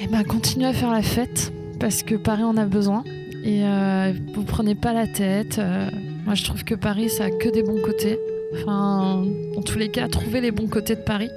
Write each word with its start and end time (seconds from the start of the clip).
Eh 0.00 0.06
ben, 0.08 0.24
continuez 0.24 0.66
à 0.66 0.72
faire 0.72 0.90
la 0.90 1.02
fête 1.02 1.52
parce 1.78 2.02
que 2.02 2.14
Paris 2.14 2.42
en 2.42 2.56
a 2.56 2.66
besoin 2.66 3.04
et 3.44 3.64
euh, 3.64 4.12
vous 4.34 4.42
prenez 4.44 4.74
pas 4.74 4.92
la 4.92 5.06
tête. 5.06 5.58
euh, 5.58 5.88
moi, 6.24 6.34
je 6.34 6.44
trouve 6.44 6.64
que 6.64 6.74
Paris, 6.74 7.10
ça 7.10 7.24
a 7.24 7.30
que 7.30 7.48
des 7.48 7.62
bons 7.62 7.80
côtés. 7.80 8.18
Enfin, 8.54 9.24
en 9.56 9.62
tous 9.62 9.78
les 9.78 9.90
cas, 9.90 10.08
trouvez 10.08 10.40
les 10.40 10.50
bons 10.50 10.66
côtés 10.66 10.94
de 10.94 11.00
Paris. 11.00 11.30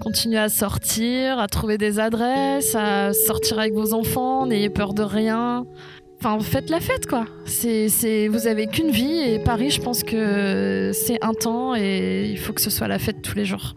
Continuez 0.00 0.38
à 0.38 0.48
sortir, 0.48 1.38
à 1.38 1.46
trouver 1.48 1.78
des 1.78 1.98
adresses, 1.98 2.74
à 2.74 3.12
sortir 3.12 3.58
avec 3.58 3.74
vos 3.74 3.94
enfants, 3.94 4.46
n'ayez 4.46 4.70
peur 4.70 4.94
de 4.94 5.02
rien. 5.02 5.64
Enfin, 6.20 6.38
faites 6.40 6.70
la 6.70 6.80
fête, 6.80 7.06
quoi. 7.06 7.26
C'est, 7.44 8.28
vous 8.28 8.46
avez 8.46 8.66
qu'une 8.66 8.90
vie 8.90 9.18
et 9.18 9.38
Paris, 9.38 9.70
je 9.70 9.80
pense 9.80 10.02
que 10.02 10.90
c'est 10.94 11.22
un 11.22 11.34
temps 11.34 11.74
et 11.74 12.28
il 12.30 12.38
faut 12.38 12.52
que 12.52 12.60
ce 12.60 12.70
soit 12.70 12.88
la 12.88 12.98
fête 12.98 13.20
tous 13.22 13.36
les 13.36 13.44
jours. 13.44 13.76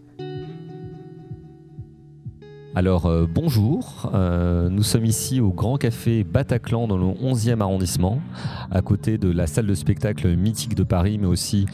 Alors 2.78 3.08
euh, 3.08 3.26
bonjour, 3.28 4.08
Euh, 4.14 4.70
nous 4.70 4.84
sommes 4.84 5.06
ici 5.06 5.42
au 5.42 5.52
Grand 5.52 5.78
Café 5.78 6.24
Bataclan 6.24 6.88
dans 6.88 6.98
le 6.98 7.06
11e 7.06 7.60
arrondissement, 7.60 8.22
à 8.70 8.84
côté 8.84 9.18
de 9.18 9.32
la 9.32 9.48
salle 9.48 9.66
de 9.66 9.74
spectacle 9.74 10.36
mythique 10.38 10.76
de 10.76 10.84
Paris, 10.84 11.18
mais 11.18 11.26
aussi 11.26 11.66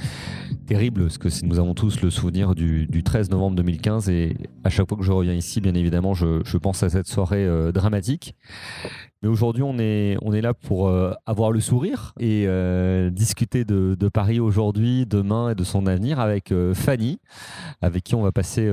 terrible, 0.66 1.02
parce 1.02 1.18
que 1.18 1.28
nous 1.46 1.60
avons 1.60 1.74
tous 1.74 2.00
le 2.02 2.10
souvenir 2.10 2.56
du, 2.56 2.88
du 2.88 3.04
13 3.04 3.32
novembre 3.32 3.58
2015, 3.58 4.08
et 4.08 4.38
à 4.64 4.70
chaque 4.70 4.88
fois 4.88 4.98
que 4.98 5.04
je 5.04 5.12
reviens 5.12 5.34
ici, 5.34 5.60
bien 5.60 5.74
évidemment, 5.76 6.14
je, 6.14 6.42
je 6.46 6.58
pense 6.58 6.84
à 6.84 6.90
cette 6.90 7.08
soirée 7.08 7.46
euh, 7.46 7.74
dramatique. 7.74 8.34
Mais 9.24 9.30
aujourd'hui, 9.30 9.64
on 9.64 9.80
est, 9.80 10.18
on 10.22 10.34
est 10.34 10.42
là 10.42 10.54
pour 10.54 10.90
euh, 10.90 11.14
avoir 11.26 11.52
le 11.52 11.62
sourire 11.62 12.14
et 12.20 12.44
euh, 12.46 13.10
discuter 13.10 13.64
de, 13.64 13.96
Paris 14.10 14.42
aujourd'hui, 14.42 15.06
demain 15.06 15.52
et 15.52 15.56
de 15.56 15.64
son 15.64 15.88
avenir 15.88 16.20
avec 16.20 16.52
euh, 16.52 16.74
Fanny, 16.74 17.20
avec 17.82 18.04
qui 18.04 18.16
on 18.16 18.22
va 18.22 18.34
passer 18.34 18.70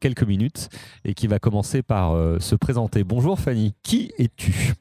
quelques 0.00 0.24
minutes 0.24 0.68
et 1.04 1.14
qui 1.14 1.28
va 1.28 1.38
commencer 1.38 1.82
par 1.82 2.16
se 2.40 2.54
présenter. 2.56 3.04
Bonjour 3.04 3.38
Fanny, 3.38 3.74
qui 3.82 4.12
es-tu? 4.18 4.74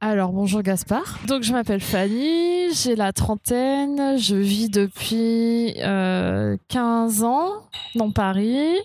Alors 0.00 0.30
bonjour 0.30 0.62
Gaspard. 0.62 1.18
Donc 1.26 1.42
je 1.42 1.52
m'appelle 1.52 1.80
Fanny, 1.80 2.72
j'ai 2.72 2.94
la 2.94 3.12
trentaine, 3.12 4.16
je 4.16 4.36
vis 4.36 4.70
depuis 4.70 5.74
euh, 5.78 6.56
15 6.68 7.24
ans 7.24 7.48
dans 7.96 8.12
Paris, 8.12 8.76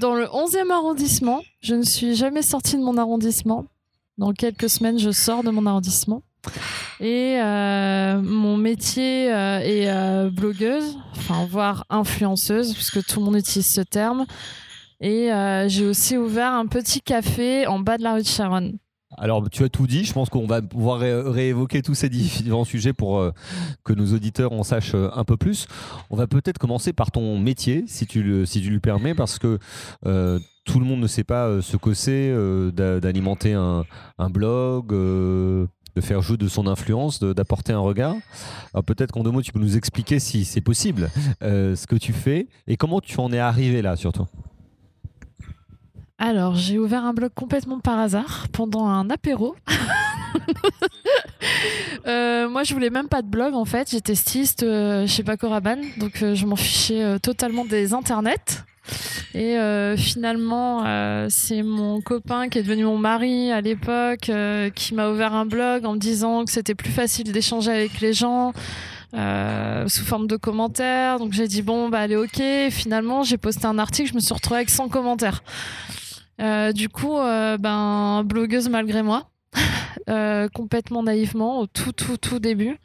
dans 0.00 0.16
le 0.16 0.24
11e 0.24 0.72
arrondissement. 0.72 1.40
Je 1.60 1.76
ne 1.76 1.82
suis 1.82 2.16
jamais 2.16 2.42
sortie 2.42 2.76
de 2.76 2.82
mon 2.82 2.96
arrondissement. 2.96 3.66
Dans 4.20 4.34
quelques 4.34 4.68
semaines, 4.68 4.98
je 4.98 5.12
sors 5.12 5.42
de 5.42 5.48
mon 5.48 5.64
arrondissement. 5.64 6.22
Et 7.00 7.40
euh, 7.40 8.20
mon 8.20 8.58
métier 8.58 9.32
euh, 9.32 9.60
est 9.60 9.90
euh, 9.90 10.28
blogueuse, 10.28 10.98
enfin 11.16 11.46
voire 11.46 11.86
influenceuse, 11.88 12.74
puisque 12.74 13.02
tout 13.06 13.20
le 13.20 13.24
monde 13.24 13.36
utilise 13.36 13.66
ce 13.66 13.80
terme. 13.80 14.26
Et 15.00 15.30
j'ai 15.68 15.86
aussi 15.86 16.18
ouvert 16.18 16.52
un 16.52 16.66
petit 16.66 17.00
café 17.00 17.66
en 17.66 17.78
bas 17.78 17.96
de 17.96 18.02
la 18.02 18.12
rue 18.12 18.20
de 18.20 18.26
Charonne. 18.26 18.76
Alors 19.18 19.48
tu 19.50 19.64
as 19.64 19.68
tout 19.68 19.86
dit, 19.86 20.04
je 20.04 20.12
pense 20.12 20.28
qu'on 20.30 20.46
va 20.46 20.62
pouvoir 20.62 21.00
ré- 21.00 21.20
réévoquer 21.20 21.82
tous 21.82 21.94
ces 21.94 22.08
différents 22.08 22.64
sujets 22.64 22.92
pour 22.92 23.18
euh, 23.18 23.32
que 23.84 23.92
nos 23.92 24.14
auditeurs 24.14 24.52
en 24.52 24.62
sachent 24.62 24.94
euh, 24.94 25.08
un 25.14 25.24
peu 25.24 25.36
plus. 25.36 25.66
On 26.10 26.16
va 26.16 26.26
peut-être 26.26 26.58
commencer 26.58 26.92
par 26.92 27.10
ton 27.10 27.38
métier, 27.38 27.84
si 27.86 28.06
tu 28.06 28.22
le, 28.22 28.46
si 28.46 28.60
tu 28.62 28.70
le 28.70 28.78
permets, 28.80 29.14
parce 29.14 29.38
que 29.38 29.58
euh, 30.06 30.38
tout 30.64 30.78
le 30.78 30.86
monde 30.86 31.00
ne 31.00 31.06
sait 31.08 31.24
pas 31.24 31.60
ce 31.60 31.76
que 31.76 31.92
c'est 31.94 32.32
d'a- 32.72 33.00
d'alimenter 33.00 33.54
un, 33.54 33.84
blog. 34.30 34.90
de 34.90 35.68
faire 36.00 36.22
jeu 36.22 36.36
de 36.36 36.46
son 36.48 36.66
influence, 36.68 37.18
d'apporter 37.20 37.72
un 37.72 37.80
regard. 37.80 38.14
Alors 38.72 38.84
peut-être 38.84 39.10
qu'en 39.12 39.24
deux 39.24 39.32
mots, 39.32 39.42
tu 39.42 39.50
peux 39.52 39.58
nous 39.58 39.76
expliquer 39.76 40.20
si 40.20 40.44
c'est 40.44 40.60
possible, 40.60 41.10
ce 41.40 41.86
que 41.86 41.96
tu 41.96 42.12
fais 42.12 42.46
et 42.68 42.76
comment 42.76 43.00
tu 43.00 43.18
en 43.18 43.32
es 43.32 43.38
arrivé 43.38 43.82
là 43.82 43.96
surtout. 43.96 44.26
Alors, 46.22 46.54
j'ai 46.54 46.78
ouvert 46.78 47.06
un 47.06 47.14
blog 47.14 47.30
complètement 47.34 47.80
par 47.80 47.98
hasard 47.98 48.46
pendant 48.52 48.86
un 48.86 49.10
apéro. 49.10 49.56
Euh, 52.06 52.48
moi, 52.48 52.62
je 52.64 52.72
voulais 52.72 52.90
même 52.90 53.08
pas 53.08 53.20
de 53.22 53.26
blog 53.26 53.54
en 53.54 53.64
fait. 53.64 53.90
J'étais 53.90 54.14
styliste 54.14 54.62
euh, 54.62 55.06
chez 55.06 55.22
Paco 55.22 55.48
Rabanne, 55.48 55.82
donc 55.98 56.22
euh, 56.22 56.34
je 56.34 56.46
m'en 56.46 56.56
fichais 56.56 57.18
totalement 57.20 57.64
des 57.64 57.92
internets. 57.92 58.64
Et 59.34 59.56
finalement, 59.96 60.84
c'est 61.28 61.62
mon 61.62 62.00
copain 62.00 62.48
qui 62.48 62.58
est 62.58 62.62
devenu 62.62 62.84
mon 62.84 62.98
mari 62.98 63.52
à 63.52 63.60
l'époque 63.60 64.30
qui 64.74 64.94
m'a 64.94 65.10
ouvert 65.10 65.34
un 65.34 65.46
blog 65.46 65.84
en 65.84 65.94
me 65.94 65.98
disant 65.98 66.44
que 66.44 66.50
c'était 66.50 66.74
plus 66.74 66.90
facile 66.90 67.32
d'échanger 67.32 67.70
avec 67.70 68.00
les 68.00 68.12
gens. 68.12 68.52
euh, 69.14 69.88
sous 69.88 70.04
forme 70.04 70.28
de 70.28 70.36
commentaires 70.36 71.18
donc 71.18 71.32
j'ai 71.32 71.48
dit 71.48 71.62
bon 71.62 71.88
bah 71.88 71.98
allez 71.98 72.14
ok 72.14 72.40
finalement 72.70 73.24
j'ai 73.24 73.38
posté 73.38 73.66
un 73.66 73.76
article 73.78 74.10
je 74.10 74.14
me 74.14 74.20
suis 74.20 74.32
retrouvée 74.32 74.58
avec 74.58 74.70
100 74.70 74.88
commentaires 74.88 75.42
du 76.72 76.88
coup, 76.88 77.18
euh, 77.18 77.58
ben, 77.58 78.22
blogueuse 78.24 78.68
malgré 78.68 79.02
moi, 79.02 79.30
euh, 80.08 80.48
complètement 80.48 81.02
naïvement 81.02 81.60
au 81.60 81.66
tout, 81.66 81.92
tout, 81.92 82.16
tout 82.16 82.38
début. 82.38 82.78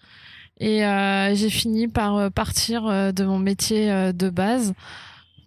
Et 0.59 0.85
euh, 0.85 1.35
j'ai 1.35 1.49
fini 1.49 1.87
par 1.87 2.15
euh, 2.15 2.29
partir 2.29 2.85
euh, 2.85 3.11
de 3.11 3.25
mon 3.25 3.39
métier 3.39 3.91
euh, 3.91 4.13
de 4.13 4.29
base 4.29 4.73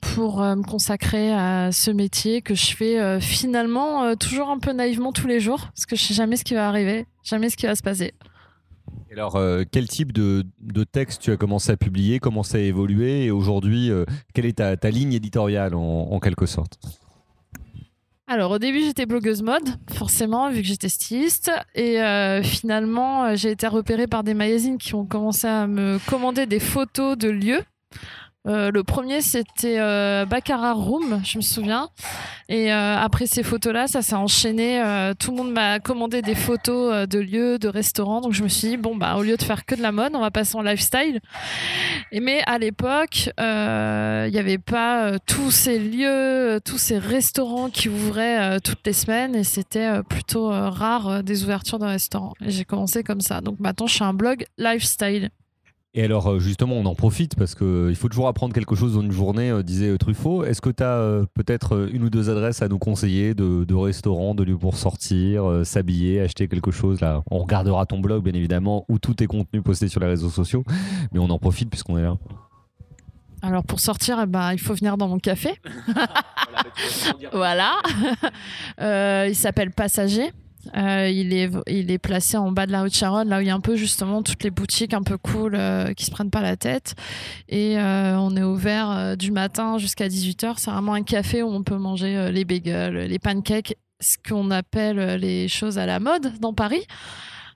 pour 0.01 0.43
euh, 0.43 0.55
me 0.55 0.63
consacrer 0.63 1.33
à 1.33 1.73
ce 1.73 1.91
métier 1.91 2.43
que 2.43 2.55
je 2.55 2.77
fais 2.77 3.01
euh, 3.01 3.19
finalement 3.19 4.05
euh, 4.05 4.15
toujours 4.15 4.51
un 4.51 4.59
peu 4.59 4.73
naïvement 4.73 5.13
tous 5.13 5.27
les 5.27 5.41
jours, 5.41 5.61
parce 5.75 5.87
que 5.87 5.97
je 5.97 6.05
sais 6.05 6.15
jamais 6.15 6.37
ce 6.37 6.45
qui 6.45 6.55
va 6.55 6.69
arriver, 6.69 7.07
jamais 7.25 7.49
ce 7.49 7.57
qui 7.57 7.67
va 7.67 7.75
se 7.75 7.83
passer. 7.83 8.13
Alors, 9.11 9.37
euh, 9.37 9.65
quel 9.71 9.89
type 9.89 10.13
de, 10.13 10.45
texte 10.93 11.23
tu 11.23 11.33
as 11.33 11.37
commencé 11.37 11.73
à 11.73 11.77
publier? 11.77 12.21
Comment 12.21 12.43
ça 12.43 12.59
a 12.59 12.61
évolué? 12.61 13.25
Et 13.25 13.31
aujourd'hui, 13.31 13.91
euh, 13.91 14.05
quelle 14.35 14.47
est 14.47 14.59
ta, 14.59 14.91
ligne 14.91 15.15
éditoriale 15.15 15.75
en 15.75 16.21
quelque 16.21 16.47
sorte? 16.47 16.79
Alors 18.31 18.51
au 18.51 18.59
début 18.59 18.81
j'étais 18.81 19.07
blogueuse 19.07 19.43
mode, 19.43 19.71
forcément 19.91 20.51
vu 20.51 20.61
que 20.61 20.67
j'étais 20.67 20.91
styliste 20.91 21.51
et 21.75 22.03
euh, 22.03 22.43
finalement 22.43 23.25
euh, 23.25 23.37
j'ai 23.37 23.51
été 23.51 23.67
repérée 23.67 24.07
par 24.07 24.23
des 24.23 24.35
magazines 24.35 24.77
qui 24.77 24.95
ont 24.95 25.07
commencé 25.07 25.47
à 25.47 25.67
me 25.67 25.99
commander 26.11 26.45
des 26.45 26.61
photos 26.61 27.17
de 27.17 27.31
lieux. 27.31 27.63
Euh, 28.49 28.71
le 28.71 28.83
premier 28.83 29.21
c'était 29.21 29.79
euh, 29.79 30.25
Baccarat 30.25 30.73
Room, 30.73 31.21
je 31.25 31.39
me 31.39 31.43
souviens. 31.43 31.91
Et 32.49 32.73
euh, 32.73 32.97
après 32.97 33.27
ces 33.27 33.43
photos-là, 33.43 33.89
ça 33.89 34.01
s'est 34.01 34.15
enchaîné. 34.15 34.83
tout 35.19 35.31
le 35.33 35.37
monde 35.37 35.53
m'a 35.53 35.81
commandé 35.81 36.23
des 36.23 36.35
photos 36.35 37.07
de 37.07 37.19
lieux, 37.19 37.59
de 37.59 37.69
restaurants. 37.69 38.21
Donc 38.21 38.33
je 38.33 38.43
me 38.43 38.49
suis 38.49 38.69
dit 38.69 38.77
bon 38.77 38.97
bah 38.97 39.17
au 39.17 39.23
lieu 39.23 39.37
de 39.37 39.43
faire 39.43 39.67
que 39.67 39.75
de 39.75 39.83
la 39.83 39.93
mode, 39.93 40.15
on 40.15 40.21
va 40.21 40.31
passer 40.31 40.57
en 40.57 40.63
lifestyle. 40.63 41.21
Et 42.11 42.21
mais 42.21 42.43
à 42.47 42.59
l'époque, 42.59 43.31
il 43.39 44.31
n'y 44.33 44.39
avait 44.39 44.59
pas 44.59 45.19
tous 45.27 45.51
ces 45.51 45.79
lieux, 45.79 46.61
tous 46.65 46.79
ces 46.79 46.99
restaurants 46.99 47.69
qui 47.69 47.89
ouvraient 47.89 48.61
toutes 48.61 48.87
les 48.87 48.95
semaines 48.95 49.35
et 49.35 49.45
c'était 49.45 50.03
plutôt 50.09 50.49
rare 50.49 51.23
des 51.23 51.45
ouvertures 51.45 51.79
de 51.79 51.87
restaurants. 51.87 52.35
J'ai 52.41 52.65
commencé 52.65 53.03
comme 53.03 53.21
ça. 53.21 53.43
Donc 53.43 53.61
maintenant, 53.61 53.87
je 53.87 53.95
suis 53.95 54.05
un 54.05 54.15
blog 54.15 54.47
lifestyle. 54.57 55.31
Et 55.95 56.05
alors, 56.05 56.27
euh, 56.29 56.39
justement, 56.39 56.75
on 56.75 56.85
en 56.85 56.95
profite 56.95 57.35
parce 57.35 57.55
qu'il 57.55 57.97
faut 57.97 58.09
toujours 58.09 58.29
apprendre 58.29 58.53
quelque 58.55 58.75
chose 58.75 58.95
dans 58.95 59.01
une 59.01 59.11
journée, 59.11 59.51
euh, 59.51 59.63
disait 59.63 59.89
euh, 59.89 59.97
Truffaut. 59.97 60.45
Est-ce 60.45 60.61
que 60.61 60.69
tu 60.69 60.83
as 60.83 61.23
peut-être 61.35 61.75
euh, 61.75 61.91
une 61.93 62.05
ou 62.05 62.11
deux 62.11 62.29
adresses 62.29 62.61
à 62.61 62.69
nous 62.69 62.79
conseiller 62.79 63.35
de, 63.35 63.65
de 63.65 63.75
restaurants, 63.75 64.35
de 64.35 64.43
lieux 64.45 64.59
pour 64.59 64.77
sortir, 64.77 65.49
euh, 65.49 65.65
s'habiller, 65.65 66.21
acheter 66.21 66.47
quelque 66.47 66.71
chose? 66.71 67.01
Là 67.01 67.23
On 67.31 67.39
regardera 67.39 67.87
ton 67.87 68.01
blog, 68.01 68.23
bien 68.23 68.35
évidemment, 68.35 68.85
où 68.89 68.99
tous 68.99 69.15
tes 69.15 69.27
contenus 69.27 69.63
postés 69.63 69.89
sur 69.89 70.01
les 70.01 70.07
réseaux 70.07 70.29
sociaux, 70.31 70.63
mais 71.13 71.21
on 71.21 71.31
en 71.31 71.39
profite 71.39 71.71
puisqu'on 71.71 71.97
est 71.97 72.03
là. 72.03 72.17
Alors 73.41 73.65
pour 73.65 73.81
sortir, 73.81 74.21
eh 74.23 74.27
ben, 74.27 74.53
il 74.53 74.59
faut 74.59 74.75
venir 74.75 74.99
dans 74.99 75.09
mon 75.09 75.19
café. 75.19 75.55
voilà. 77.33 77.77
Euh, 78.81 79.27
il 79.29 79.35
s'appelle 79.35 79.73
Passager. 79.73 80.31
Euh, 80.77 81.09
il, 81.09 81.33
est, 81.33 81.99
placé 81.99 82.37
en 82.37 82.53
bas 82.53 82.67
de 82.67 82.73
la 82.73 82.83
rue 82.83 82.89
de 82.89 82.95
Charonne, 82.95 83.29
là 83.29 83.39
où 83.39 83.41
il 83.41 83.47
y 83.47 83.51
a 83.51 83.55
un 83.55 83.61
peu 83.61 83.77
justement 83.77 84.23
toutes 84.23 84.43
les 84.43 84.51
boutiques 84.51 84.93
un 84.93 85.03
peu 85.03 85.17
cool 85.17 85.55
euh, 85.55 85.93
qui 85.95 86.05
se 86.05 86.11
prennent 86.11 86.31
pas 86.31 86.43
la 86.43 86.57
tête. 86.57 86.95
Et 87.49 87.79
euh, 87.79 88.19
on 88.19 88.37
est 88.37 88.43
ouvert 88.43 89.17
du 89.17 89.31
matin 89.31 89.79
jusqu'à 89.79 90.09
18h. 90.09 90.55
C'est 90.57 90.71
vraiment 90.71 90.95
un 90.95 91.03
café 91.03 91.43
où 91.43 91.49
on 91.49 91.63
peut 91.63 91.79
manger 91.79 92.31
les 92.33 92.45
bagels, 92.45 92.95
les 92.95 93.19
pancakes, 93.19 93.77
ce 94.01 94.17
qu'on 94.27 94.51
appelle 94.51 95.21
les 95.21 95.49
choses 95.49 95.79
à 95.79 95.87
la 95.87 96.01
mode 96.01 96.39
dans 96.41 96.53
Paris. 96.53 96.85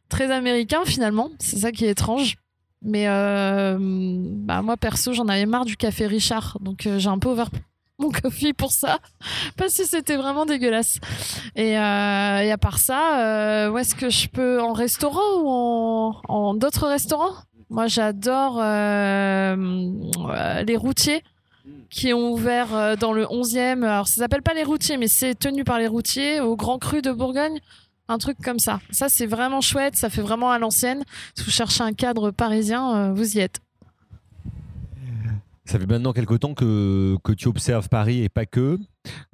Très 0.09 0.31
américain 0.31 0.81
finalement, 0.85 1.31
c'est 1.39 1.59
ça 1.59 1.73
qui 1.73 1.85
est 1.85 1.91
étrange. 1.91 2.37
Mais 2.85 3.07
bah, 3.07 4.63
moi, 4.63 4.77
perso, 4.77 5.13
j'en 5.13 5.29
avais 5.29 5.47
marre 5.47 5.65
du 5.65 5.77
café 5.77 6.07
Richard. 6.07 6.59
Donc, 6.61 6.89
j'ai 6.97 7.09
un 7.09 7.19
peu 7.19 7.31
ouvert 7.31 7.51
mon 7.99 8.11
coffee 8.11 8.53
pour 8.53 8.73
ça. 8.73 8.99
Parce 9.57 9.77
que 9.77 9.85
c'était 9.85 10.17
vraiment 10.17 10.47
dégueulasse. 10.47 10.99
Et, 11.57 11.79
euh, 11.79 12.39
et 12.41 12.51
à 12.51 12.59
part 12.59 12.79
ça, 12.79 13.21
euh, 13.21 13.71
où 13.71 13.79
est-ce 13.79 13.95
que 13.95 14.11
je 14.11 14.29
peux 14.29 14.61
En 14.61 14.73
restaurant 14.73 15.41
ou 15.41 16.15
en, 16.29 16.55
d'autres 16.55 16.89
restaurants? 16.89 17.35
Moi, 17.71 17.87
j'adore 17.87 18.59
euh, 18.61 19.57
les 20.67 20.77
routiers 20.77 21.23
qui 21.89 22.13
ont 22.13 22.33
ouvert 22.33 22.97
dans 22.99 23.13
le 23.13 23.25
11e. 23.25 23.83
Alors, 23.83 24.09
ça 24.09 24.17
s'appelle 24.17 24.43
pas 24.43 24.55
les 24.55 24.65
routiers, 24.65 24.97
mais 24.97 25.09
c'est 25.09 25.35
tenu 25.35 25.65
par 25.65 25.79
les 25.79 25.87
routiers 25.87 26.41
au 26.41 26.57
Grand 26.57 26.79
Cru 26.79 27.03
de 27.03 27.13
Bourgogne. 27.13 27.61
Un 28.09 28.19
truc 28.19 28.37
comme 28.45 28.59
ça. 28.59 28.81
Ça, 28.91 29.09
c'est 29.09 29.27
vraiment 29.27 29.61
chouette. 29.61 29.97
Ça 29.97 30.11
fait 30.11 30.21
vraiment 30.21 30.51
à 30.51 30.59
l'ancienne. 30.59 31.03
Si 31.35 31.45
vous 31.45 31.51
cherchez 31.51 31.83
un 31.83 31.93
cadre 31.93 32.31
parisien, 32.31 33.13
vous 33.13 33.37
y 33.37 33.41
êtes. 33.41 33.61
Ça 35.65 35.79
fait 35.79 35.87
maintenant 35.87 36.13
quelque 36.13 36.35
temps 36.35 36.55
que, 36.55 37.17
tu 37.37 37.47
observes 37.47 37.89
Paris 37.89 38.23
et 38.23 38.29
pas 38.29 38.47
que. 38.47 38.79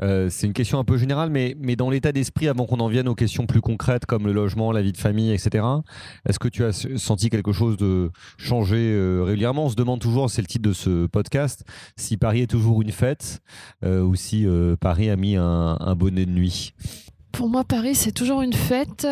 Euh, 0.03 0.29
c'est 0.31 0.47
une 0.47 0.53
question 0.53 0.79
un 0.79 0.85
peu 0.85 0.99
générale, 0.99 1.31
mais, 1.31 1.57
mais 1.59 1.75
dans 1.75 1.89
l'état 1.89 2.13
d'esprit, 2.13 2.49
avant 2.49 2.67
qu'on 2.67 2.81
en 2.81 2.89
vienne 2.89 3.09
aux 3.09 3.15
questions 3.15 3.47
plus 3.47 3.63
concrètes 3.63 4.05
comme 4.05 4.27
le 4.27 4.33
logement, 4.33 4.71
la 4.71 4.83
vie 4.83 4.93
de 4.93 4.99
famille, 4.99 5.33
etc., 5.33 5.65
est-ce 6.29 6.39
que 6.39 6.49
tu 6.49 6.65
as 6.65 6.87
senti 6.97 7.31
quelque 7.31 7.53
chose 7.53 7.79
de 7.79 8.11
changer 8.37 8.93
euh, 8.93 9.23
régulièrement? 9.23 9.65
On 9.65 9.69
se 9.71 9.75
demande 9.75 10.01
toujours, 10.01 10.29
c'est 10.29 10.43
le 10.43 10.47
titre 10.47 10.69
de 10.69 10.75
ce 10.75 11.07
podcast, 11.07 11.65
si 11.97 12.19
Paris 12.19 12.43
est 12.43 12.47
toujours 12.47 12.83
une 12.83 12.93
fête 12.93 13.41
euh, 13.85 14.03
ou 14.03 14.15
si 14.15 14.47
Paris 14.81 15.09
a 15.09 15.17
mis 15.17 15.37
un, 15.37 15.95
bonnet 15.97 16.27
de 16.27 16.31
nuit. 16.31 16.75
Pour 17.33 17.49
moi, 17.49 17.65
Paris, 17.65 17.95
c'est 17.95 18.13
toujours 18.13 18.43
une 18.43 18.53
fête, 18.53 19.07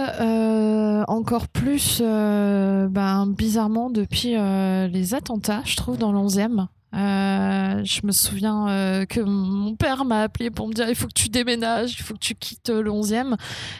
encore 1.08 1.48
plus 1.48 2.00
ben, 2.02 3.26
bizarrement 3.26 3.88
depuis 3.88 4.34
les 4.34 5.14
attentats, 5.14 5.62
je 5.64 5.76
trouve, 5.76 5.96
dans 5.96 6.12
l'11e. 6.12 6.68
Euh, 6.96 7.84
je 7.84 8.00
me 8.06 8.12
souviens 8.12 8.68
euh, 8.68 9.04
que 9.04 9.20
mon 9.20 9.76
père 9.76 10.04
m'a 10.06 10.22
appelé 10.22 10.50
pour 10.50 10.66
me 10.66 10.72
dire 10.72 10.88
il 10.88 10.94
faut 10.94 11.08
que 11.08 11.12
tu 11.12 11.28
déménages, 11.28 11.92
il 11.92 12.02
faut 12.02 12.14
que 12.14 12.20
tu 12.20 12.34
quittes 12.34 12.70
le 12.70 12.90
11e. 12.90 13.36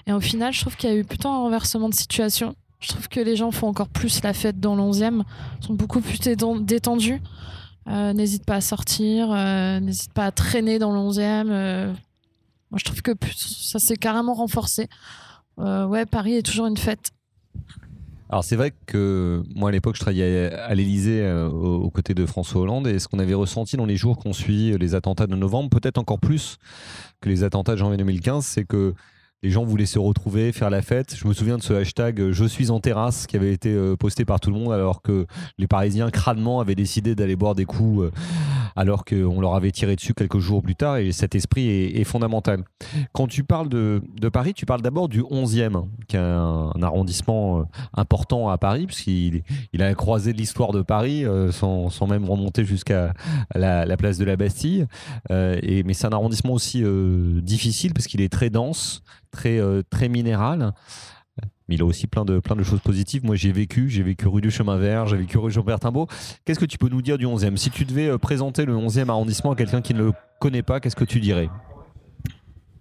Et 0.07 0.13
au 0.13 0.21
final, 0.21 0.53
je 0.53 0.61
trouve 0.61 0.77
qu'il 0.77 0.91
y 0.91 0.93
a 0.93 0.97
eu 0.97 1.05
plutôt 1.05 1.29
un 1.29 1.39
renversement 1.39 1.89
de 1.89 1.95
situation. 1.95 2.55
Je 2.81 2.89
trouve 2.89 3.09
que 3.09 3.21
les 3.21 3.37
gens 3.37 3.51
font 3.51 3.69
encore 3.69 3.89
plus 3.89 4.23
la 4.23 4.35
fête 4.35 4.61
dans 4.61 4.77
le 4.77 4.83
11e, 4.83 5.23
sont 5.61 5.75
beaucoup 5.75 6.01
plus 6.01 6.21
détendus. 6.21 7.23
Euh, 7.89 8.13
n'hésite 8.13 8.45
pas 8.45 8.57
à 8.57 8.61
sortir, 8.61 9.29
n'hésite 9.81 10.13
pas 10.13 10.27
à 10.27 10.31
traîner 10.31 10.79
dans 10.79 10.93
le 10.93 10.99
11e. 10.99 11.95
moi, 12.71 12.79
je 12.79 12.85
trouve 12.85 13.01
que 13.01 13.13
ça 13.35 13.79
s'est 13.79 13.97
carrément 13.97 14.35
renforcé. 14.35 14.89
ouais, 15.57 16.05
Paris 16.05 16.35
est 16.35 16.43
toujours 16.43 16.67
une 16.67 16.77
fête. 16.77 17.13
Alors 18.29 18.43
c'est 18.43 18.57
vrai 18.57 18.73
que 18.87 19.43
moi 19.55 19.69
à 19.69 19.73
l'époque 19.73 19.95
je 19.95 20.01
travaillais 20.01 20.53
à 20.53 20.75
l'Elysée 20.75 21.23
euh, 21.23 21.49
aux 21.49 21.91
côtés 21.91 22.15
de 22.15 22.27
François 22.27 22.63
Hollande 22.63 22.89
et 22.89 22.99
ce 22.99 23.07
qu'on 23.07 23.21
avait 23.21 23.35
ressenti 23.35 23.77
dans 23.77 23.87
les 23.87 23.97
jours 23.97 24.19
qu'on 24.19 24.33
suit 24.33 24.77
les 24.79 24.95
attentats 24.95 25.29
de 25.29 25.37
novembre, 25.37 25.71
peut-être 25.71 25.99
encore 25.99 26.19
plus 26.19 26.59
que 27.21 27.29
les 27.29 27.45
attentats 27.45 27.73
de 27.73 27.79
janvier 27.79 27.99
2015, 27.99 28.45
c'est 28.45 28.65
que 28.65 28.95
les 29.43 29.51
gens 29.51 29.65
voulaient 29.65 29.87
se 29.87 29.99
retrouver, 29.99 30.51
faire 30.53 30.71
la 30.71 30.83
fête. 30.83 31.15
Je 31.15 31.29
me 31.29 31.33
souviens 31.33 31.59
de 31.59 31.63
ce 31.63 31.75
hashtag 31.75 32.21
euh, 32.21 32.33
Je 32.33 32.45
suis 32.45 32.71
en 32.71 32.81
terrasse 32.81 33.27
qui 33.27 33.37
avait 33.37 33.53
été 33.53 33.73
euh, 33.73 33.97
posté 33.97 34.25
par 34.25 34.41
tout 34.41 34.51
le 34.51 34.57
monde 34.59 34.73
alors 34.73 35.03
que 35.03 35.27
les 35.59 35.67
Parisiens 35.67 36.11
crânement 36.11 36.61
avaient 36.61 36.75
décidé 36.75 37.15
d'aller 37.15 37.37
boire 37.37 37.55
des 37.55 37.65
coups 37.65 38.05
euh, 38.05 38.11
alors 38.77 39.05
qu'on 39.05 39.41
leur 39.41 39.55
avait 39.55 39.73
tiré 39.73 39.97
dessus 39.97 40.15
quelques 40.15 40.39
jours 40.39 40.63
plus 40.63 40.77
tard 40.77 40.99
et 40.99 41.13
cet 41.13 41.35
esprit 41.35 41.69
est, 41.69 42.05
fondamental. 42.05 42.63
Quand 43.13 43.27
tu 43.27 43.43
parles 43.43 43.69
de, 43.69 44.01
Paris, 44.33 44.55
tu 44.55 44.67
parles 44.67 44.83
d'abord 44.83 45.09
du 45.09 45.23
11e, 45.23 45.87
qui 46.07 46.17
est 46.17 46.21
un, 46.21 46.71
arrondissement 46.83 47.65
important 47.95 48.49
à 48.49 48.59
Paris 48.59 48.87
puisqu'il 48.87 49.43
il 49.73 49.83
a 49.83 49.95
croisé 49.95 50.33
l'histoire 50.33 50.73
de 50.73 50.83
Paris 50.83 51.25
sans, 51.51 52.07
même 52.07 52.25
remonter 52.25 52.65
jusqu'à 52.65 53.13
la, 53.55 53.97
place 53.97 54.19
de 54.19 54.25
la 54.25 54.37
Bastille. 54.37 54.87
et, 55.31 55.83
mais 55.85 55.95
c'est 55.95 56.07
un 56.07 56.13
arrondissement 56.13 56.53
aussi 56.53 56.85
difficile 57.43 57.93
parce 57.95 58.07
qu'il 58.07 58.21
est 58.21 58.33
très 58.33 58.51
dense 58.51 59.03
très, 59.37 59.59
euh, 59.61 59.83
très 59.89 60.09
minéral. 60.09 60.73
Mais 61.69 61.75
il 61.75 61.83
a 61.83 61.85
aussi 61.85 62.07
plein 62.07 62.25
de, 62.25 62.39
plein 62.39 62.55
de 62.55 62.63
choses 62.63 62.81
positives. 62.81 63.25
Moi, 63.25 63.35
j'ai 63.35 63.51
vécu, 63.51 63.89
j'ai 63.89 64.03
vécu 64.03 64.29
rue 64.29 64.41
du 64.41 64.51
Chemin 64.51 64.77
Vert, 64.77 65.07
j'ai 65.07 65.17
vécu 65.17 65.37
rue 65.39 65.51
Jean-Bertin 65.51 65.93
Qu'est-ce 66.45 66.61
que 66.61 66.65
tu 66.65 66.79
peux 66.79 66.89
nous 66.89 67.03
dire 67.03 67.19
du 67.19 67.27
11e 67.27 67.57
Si 67.57 67.71
tu 67.71 67.85
devais 67.85 68.09
euh, 68.09 68.19
présenter 68.19 68.65
le 68.65 68.75
11e 68.75 69.09
arrondissement 69.09 69.53
à 69.53 69.57
quelqu'un 69.57 69.83
qui 69.83 69.95
ne 69.95 70.05
le 70.05 70.13
connaît 70.41 70.63
pas, 70.63 70.81
qu'est-ce 70.81 70.97
que 70.97 71.05
tu 71.05 71.21
dirais? 71.21 71.49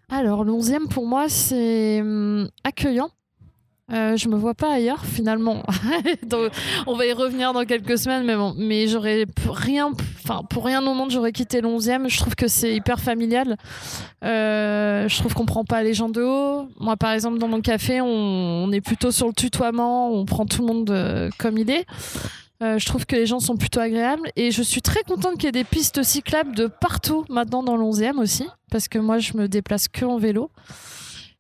Alors, 0.10 0.44
le 0.44 0.52
11e, 0.52 0.88
pour 0.88 1.08
moi, 1.08 1.30
c'est 1.30 2.02
hum, 2.02 2.48
accueillant. 2.64 3.10
Euh, 3.94 4.18
je 4.18 4.28
me 4.30 4.36
vois 4.36 4.56
pas 4.56 4.74
ailleurs 4.74 5.06
finalement. 5.06 5.62
on 6.88 6.96
va 6.96 7.06
y 7.06 7.14
revenir 7.14 7.54
dans 7.54 7.66
quelques 7.66 8.00
semaines, 8.00 8.26
mais 8.26 8.36
bon, 8.36 8.56
mais 8.58 8.88
j'aurais 8.88 9.26
rien, 9.48 9.92
enfin 10.24 10.42
pour 10.50 10.66
rien 10.66 10.86
au 10.88 10.96
monde 10.96 11.12
j'aurais 11.12 11.32
quitté 11.32 11.62
l'11e. 11.62 12.10
Je 12.10 12.18
trouve 12.18 12.36
que 12.36 12.48
c'est 12.48 12.74
hyper 12.76 13.00
familial. 13.00 13.58
Euh, 14.24 15.08
je 15.08 15.18
trouve 15.20 15.36
qu'on 15.36 15.46
prend 15.46 15.66
pas 15.66 15.84
les 15.84 15.94
gens 15.94 16.10
de 16.10 16.24
haut. 16.24 16.68
Moi 16.80 16.98
par 16.98 17.12
exemple 17.12 17.38
dans 17.38 17.48
mon 17.48 17.62
café, 17.62 18.02
on, 18.02 18.72
est 18.72 18.82
plutôt 18.82 19.12
sur 19.12 19.28
le 19.28 19.34
tutoiement, 19.34 20.12
on 20.12 20.26
prend 20.26 20.48
tout 20.48 20.62
le 20.62 20.68
monde 20.74 20.90
euh, 20.90 21.30
comme 21.38 21.60
il 21.60 21.70
est. 21.70 21.86
Euh, 22.64 22.80
je 22.80 22.86
trouve 22.88 23.06
que 23.06 23.16
les 23.16 23.28
gens 23.28 23.40
sont 23.40 23.58
plutôt 23.58 23.82
agréables 23.82 24.30
et 24.36 24.50
je 24.50 24.64
suis 24.64 24.82
très 24.82 25.04
contente 25.04 25.34
qu'il 25.34 25.44
y 25.44 25.50
ait 25.50 25.52
des 25.52 25.64
pistes 25.64 26.02
cyclables 26.02 26.56
de 26.56 26.68
partout 26.68 27.24
maintenant 27.30 27.62
dans 27.62 27.76
l'11e 27.76 28.18
aussi, 28.18 28.48
parce 28.72 28.88
que 28.88 28.98
moi 28.98 29.20
je 29.20 29.38
me 29.38 29.48
déplace 29.48 29.88
que 29.88 30.06
en 30.06 30.18
vélo. 30.18 30.50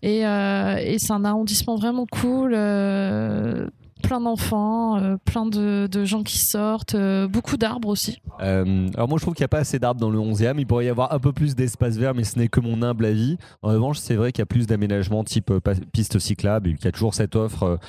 Euh, 0.06 0.78
et, 0.78 1.00
c'est 1.00 1.13
un 1.13 1.25
arrondissement 1.25 1.75
vraiment 1.75 2.06
cool. 2.06 2.54
Euh, 2.56 3.68
plein 4.04 4.22
d'enfants, 4.22 4.98
euh, 4.98 5.18
plein 5.25 5.46
de, 5.48 6.06
gens 6.06 6.22
qui 6.22 6.38
sortent, 6.38 6.96
beaucoup 7.28 7.57
d'arbres 7.57 7.90
aussi. 7.90 8.22
alors 8.40 9.07
moi 9.07 9.18
je 9.18 9.24
trouve 9.24 9.34
qu'il 9.34 9.42
n'y 9.42 9.46
a 9.46 9.50
pas 9.50 9.60
assez 9.60 9.80
d'arbres 9.80 10.00
dans 10.00 10.12
le 10.12 10.19
11e, 10.19 10.56
il 10.60 10.68
pourrait 10.68 10.86
y 10.86 10.90
avoir 10.90 11.12
un 11.12 11.18
peu 11.18 11.34
plus 11.34 11.56
d'espace 11.56 11.98
vert 11.98 12.13
mais 12.13 12.24
ce 12.24 12.38
n'est 12.38 12.48
que 12.48 12.60
mon 12.60 12.84
humble 12.84 13.06
avis. 13.06 13.38
En 13.63 13.69
revanche 13.69 13.98
c'est 13.98 14.16
vrai 14.16 14.31
qu'il 14.31 14.42
y 14.42 14.44
a 14.44 14.46
plus 14.46 14.68
d'aménagements 14.68 15.24
type 15.24 15.52
piste 15.92 16.19
cyclable 16.19 16.69
et 16.69 16.75
qu'il 16.75 16.86
y 16.86 16.88
a 16.88 16.92
toujours 16.92 17.16
cette 17.16 17.36
offre 17.36 17.80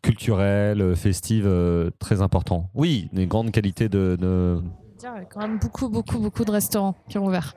culturelle, 0.00 0.96
festive 0.96 1.50
très 1.98 2.22
important. 2.22 2.70
Oui, 2.74 3.10
une 3.12 3.26
grande 3.26 3.50
qualité 3.50 3.90
de... 3.90 4.16
de... 4.18 4.62
Il 5.00 5.04
y 5.04 5.06
a 5.06 5.24
quand 5.24 5.40
même 5.40 5.58
beaucoup 5.58 5.90
beaucoup 5.90 6.18
beaucoup 6.18 6.44
de 6.46 6.50
restaurants 6.50 6.94
qui 7.10 7.18
ont 7.18 7.26
ouvert 7.26 7.54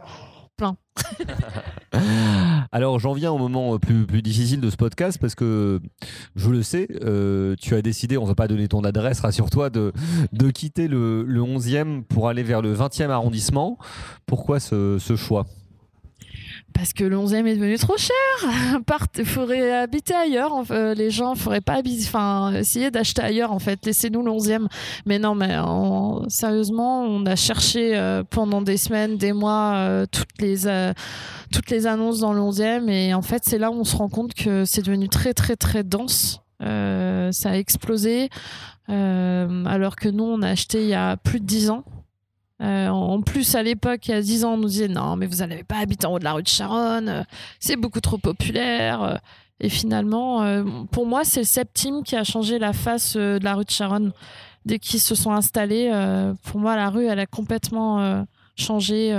Alors 2.72 3.00
j'en 3.00 3.14
viens 3.14 3.32
au 3.32 3.38
moment 3.38 3.78
plus, 3.78 4.06
difficile 4.22 4.62
de 4.62 4.70
ce 4.70 4.76
podcast 4.76 5.18
parce 5.20 5.36
que 5.36 5.82
je 6.36 6.50
le 6.50 6.64
sais, 6.64 6.88
euh, 7.04 7.56
tu 7.60 7.76
as 7.76 7.82
décidé, 7.82 8.18
on 8.18 8.24
ne 8.24 8.28
va 8.28 8.36
pas 8.36 8.48
donner 8.48 8.68
ton 8.68 8.84
adresse, 8.84 9.20
rassure-toi, 9.20 9.70
de, 9.70 9.92
quitter 10.52 10.88
le, 10.88 11.24
le 11.24 11.42
11e 11.42 12.04
pour 12.04 12.30
aller 12.30 12.44
vers 12.44 12.62
le 12.62 12.74
20e 12.76 13.10
arrondissement. 13.10 13.78
Pourquoi 14.26 14.60
ce 14.60 15.16
choix? 15.18 15.46
Parce 16.76 16.92
que 16.92 17.06
le 17.06 17.16
11e 17.16 17.48
est 17.48 17.56
devenu 17.56 17.78
trop 17.78 17.98
cher. 17.98 18.14
Il 19.18 19.26
faudrait 19.26 19.72
habiter 19.72 20.14
ailleurs. 20.14 20.52
les 20.70 21.10
gens 21.10 21.34
ne 21.34 21.40
faudrait 21.40 21.62
pas 21.62 21.82
enfin, 22.04 22.54
essayer 22.54 22.92
d'acheter 22.92 23.22
ailleurs, 23.22 23.54
en 23.54 23.60
fait. 23.60 23.86
Laissez-nous 23.86 24.22
le 24.22 24.32
11e. 24.32 24.68
Mais 25.06 25.18
non, 25.18 25.36
mais 25.36 25.56
sérieusement, 26.28 27.04
on 27.04 27.26
a 27.26 27.36
cherché 27.38 27.98
euh, 27.98 28.24
pendant 28.30 28.62
des 28.62 28.76
semaines, 28.78 29.18
des 29.18 29.32
mois, 29.32 29.76
euh, 29.76 30.06
toutes, 30.12 30.42
les, 30.42 30.68
euh, 30.68 30.94
toutes 31.52 31.70
les 31.70 31.88
annonces 31.88 32.20
dans 32.20 32.34
le 32.34 32.42
11e. 32.42 32.90
Et 32.90 33.14
en 33.14 33.22
fait, 33.22 33.44
c'est 33.46 33.58
là 33.58 33.72
où 33.72 33.76
on 33.76 33.86
se 33.86 33.96
rend 33.96 34.10
compte 34.10 34.34
que 34.34 34.66
c'est 34.66 34.82
devenu 34.82 35.08
très, 35.08 35.34
très, 35.34 35.56
très 35.56 35.84
dense. 35.84 36.42
ça 36.60 37.50
a 37.50 37.56
explosé. 37.56 38.30
alors 38.90 39.96
que 39.96 40.10
nous, 40.10 40.26
on 40.26 40.42
a 40.42 40.50
acheté 40.50 40.82
il 40.82 40.90
y 40.90 40.94
a 40.94 41.16
plus 41.16 41.40
de 41.40 41.46
10 41.46 41.70
ans. 41.70 41.86
Euh, 42.62 42.88
en 42.88 43.22
plus, 43.22 43.56
à 43.56 43.64
l'époque, 43.64 44.08
il 44.08 44.12
y 44.12 44.14
a 44.14 44.22
10 44.22 44.46
ans, 44.46 44.54
on 44.54 44.58
nous 44.58 44.70
disait 44.70 44.88
non, 44.88 45.16
mais 45.16 45.28
vous 45.28 45.38
n'allez 45.38 45.64
pas 45.64 45.78
habiter 45.78 46.08
en 46.08 46.14
haut 46.14 46.20
de 46.20 46.24
la 46.24 46.34
rue 46.34 46.44
de 46.44 46.48
Charonne, 46.48 47.10
euh, 47.10 47.24
c'est 47.60 47.76
beaucoup 47.76 48.00
trop 48.00 48.18
populaire. 48.18 49.04
Euh. 49.04 49.16
Et 49.62 49.70
finalement, 49.70 50.44
pour 50.92 51.06
moi, 51.06 51.24
c'est 51.24 51.40
le 51.40 51.46
septime 51.46 52.04
qui 52.04 52.18
a 52.18 52.26
changé 52.26 52.60
la 52.60 52.74
face 52.74 53.16
de 53.16 53.40
la 53.42 53.56
rue 53.56 53.64
de 53.64 53.70
Charonne. 53.70 54.12
Dès 54.66 54.80
qu'ils 54.80 55.00
se 55.00 55.16
sont 55.16 55.32
installés, 55.32 55.90
pour 56.44 56.60
moi, 56.60 56.76
la 56.76 56.90
rue, 56.90 57.06
elle 57.06 57.22
a 57.22 57.26
complètement 57.26 58.26
changé. 58.58 59.18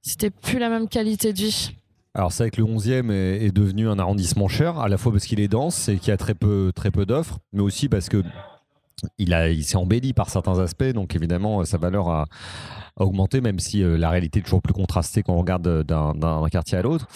C'était 0.00 0.30
plus 0.30 0.58
la 0.58 0.70
même 0.70 0.88
qualité 0.88 1.34
de 1.34 1.38
vie. 1.38 1.72
Alors 2.14 2.32
c'est 2.32 2.44
vrai 2.44 2.50
que 2.50 2.62
le 2.62 2.66
11e 2.66 3.10
est, 3.10 3.54
devenu 3.54 3.90
un 3.90 3.98
arrondissement 3.98 4.48
cher, 4.48 4.78
à 4.78 4.88
la 4.88 4.96
fois 4.96 5.12
parce 5.12 5.26
qu'il 5.26 5.38
est 5.38 5.48
dense 5.48 5.90
et 5.90 5.98
qu'il 5.98 6.08
y 6.08 6.12
a 6.12 6.16
très 6.16 6.34
peu, 6.34 6.72
très 6.74 6.90
peu 6.90 7.04
d'offres, 7.04 7.38
mais 7.52 7.60
aussi 7.60 7.90
parce 7.90 8.08
que 8.08 8.22
il, 9.18 9.32
il 9.52 9.64
s'est 9.64 9.76
embelli 9.76 10.12
par 10.12 10.30
certains 10.30 10.58
aspects, 10.58 10.92
donc 10.92 11.14
évidemment, 11.14 11.64
sa 11.64 11.78
valeur 11.78 12.08
a, 12.08 12.26
augmenté, 12.96 13.40
même 13.40 13.58
si 13.58 13.82
euh, 13.82 13.96
la 13.96 14.10
réalité 14.10 14.40
est 14.40 14.42
toujours 14.42 14.62
plus 14.62 14.74
contrastée 14.74 15.22
quand 15.22 15.34
on 15.34 15.38
regarde 15.38 15.82
d'un 15.84 16.48
quartier 16.50 16.78
à 16.78 16.82
l'autre 16.82 17.06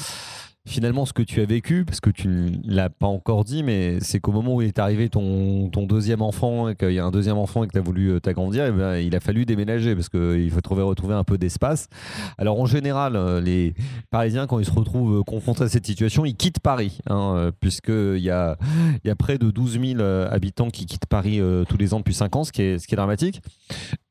finalement 0.66 1.06
ce 1.06 1.12
que 1.12 1.22
tu 1.22 1.40
as 1.40 1.46
vécu, 1.46 1.84
parce 1.84 2.00
que 2.00 2.10
tu 2.10 2.28
ne 2.28 2.50
l'as 2.64 2.90
pas 2.90 3.06
encore 3.06 3.44
dit, 3.44 3.62
mais 3.62 3.98
c'est 4.00 4.18
qu'au 4.18 4.32
moment 4.32 4.56
où 4.56 4.62
est 4.62 4.78
arrivé 4.78 5.08
ton, 5.08 5.70
ton 5.70 5.86
deuxième 5.86 6.22
enfant, 6.22 6.68
et 6.68 6.74
qu'il 6.74 6.92
y 6.92 6.98
a 6.98 7.04
un 7.04 7.12
deuxième 7.12 7.38
enfant 7.38 7.62
et 7.64 7.68
que 7.68 7.72
tu 7.72 7.78
as 7.78 7.82
voulu 7.82 8.10
euh, 8.10 8.20
t'agrandir, 8.20 8.66
eh 8.66 8.72
ben, 8.72 8.96
il 8.96 9.14
a 9.14 9.20
fallu 9.20 9.46
déménager 9.46 9.94
parce 9.94 10.08
qu'il 10.08 10.50
faut 10.50 10.60
trouver, 10.60 10.82
retrouver 10.82 11.14
un 11.14 11.24
peu 11.24 11.38
d'espace. 11.38 11.88
Alors 12.36 12.60
en 12.60 12.66
général, 12.66 13.14
euh, 13.14 13.40
les 13.40 13.74
Parisiens, 14.10 14.46
quand 14.46 14.58
ils 14.58 14.66
se 14.66 14.72
retrouvent 14.72 15.20
euh, 15.20 15.22
confrontés 15.22 15.62
à 15.62 15.68
cette 15.68 15.86
situation, 15.86 16.24
ils 16.24 16.36
quittent 16.36 16.60
Paris, 16.60 16.98
hein, 17.08 17.50
puisqu'il 17.60 18.18
y 18.18 18.30
a, 18.30 18.58
y 19.04 19.10
a 19.10 19.14
près 19.14 19.38
de 19.38 19.50
12 19.50 19.80
000 19.80 20.02
habitants 20.02 20.70
qui 20.70 20.84
quittent 20.84 21.06
Paris 21.06 21.40
tous 21.68 21.76
les 21.76 21.94
ans 21.94 21.98
depuis 21.98 22.14
5 22.14 22.34
ans, 22.36 22.44
ce 22.44 22.50
qui 22.50 22.62
est, 22.62 22.78
ce 22.78 22.86
qui 22.88 22.94
est 22.94 22.96
dramatique. 22.96 23.40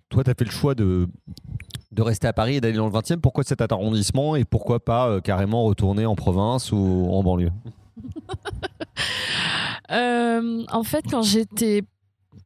Toi, 0.09 0.23
tu 0.23 0.29
as 0.29 0.33
fait 0.33 0.45
le 0.45 0.51
choix 0.51 0.75
de, 0.75 1.07
de 1.95 2.01
rester 2.01 2.27
à 2.27 2.33
Paris 2.33 2.55
et 2.55 2.61
d'aller 2.61 2.77
dans 2.77 2.87
le 2.87 2.91
20e. 2.91 3.17
Pourquoi 3.17 3.43
cet 3.43 3.61
arrondissement 3.61 4.35
et 4.35 4.43
pourquoi 4.43 4.83
pas 4.83 5.07
euh, 5.07 5.21
carrément 5.21 5.63
retourner 5.63 6.05
en 6.05 6.15
province 6.15 6.71
ou 6.71 7.07
en 7.11 7.23
banlieue? 7.23 7.51
Euh, 9.91 10.63
En 10.71 10.81
fait, 10.81 11.05
quand 11.11 11.21
j'étais 11.21 11.83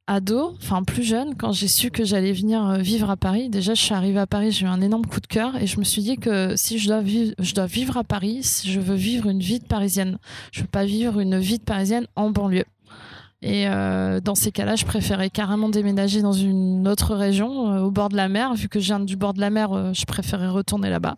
ado, 0.08 0.56
enfin 0.62 0.84
plus 0.84 1.04
jeune, 1.04 1.36
quand 1.36 1.54
j'ai 1.54 1.70
su 1.70 1.90
que 1.90 2.04
j'allais 2.04 2.34
venir 2.34 2.68
euh, 2.68 2.78
vivre 2.80 3.10
à 3.10 3.16
Paris, 3.16 3.48
déjà 3.48 3.76
je 3.76 3.82
suis 3.82 3.94
arrivée 3.94 4.20
à 4.20 4.28
Paris, 4.28 4.52
j'ai 4.52 4.66
eu 4.66 4.70
un 4.70 4.82
énorme 4.82 5.06
coup 5.06 5.22
de 5.22 5.28
cœur 5.28 5.56
et 5.56 5.66
je 5.66 5.80
me 5.80 5.86
suis 5.86 6.02
dit 6.02 6.18
que 6.18 6.56
si 6.58 6.80
je 6.80 6.88
dois, 6.88 7.00
vivre, 7.66 7.96
à 7.96 8.04
Paris, 8.04 8.40
si 8.42 8.70
je 8.70 8.82
veux 8.82 8.96
vivre 8.96 9.30
une 9.30 9.40
vie 9.40 9.60
de 9.60 9.66
parisienne, 9.66 10.18
je 10.52 10.60
ne 10.60 10.64
veux 10.64 10.70
pas 10.70 10.84
vivre 10.84 11.22
une 11.22 11.40
vie 11.40 11.60
de 11.60 11.64
parisienne 11.64 12.08
en 12.18 12.30
banlieue. 12.30 12.66
Et 13.42 13.68
euh, 13.68 14.20
dans 14.20 14.36
ces 14.36 14.52
cas-là, 14.52 14.76
je 14.76 14.86
préférais 14.86 15.30
carrément 15.30 15.70
déménager 15.70 16.22
dans 16.22 16.34
une 16.34 16.88
autre 16.88 17.16
région, 17.16 17.72
euh, 17.72 17.82
au 17.82 17.92
bord 17.92 18.10
de 18.10 18.18
la 18.18 18.28
mer. 18.28 18.54
Vu 18.54 18.68
que 18.68 18.80
je 18.80 18.88
viens 18.88 19.00
du 19.00 19.16
bord 19.16 19.34
de 19.34 19.40
la 19.40 19.50
mer, 19.50 19.72
euh, 19.72 19.94
je 19.94 20.06
préférais 20.06 20.50
retourner 20.50 20.90
là-bas. 20.90 21.16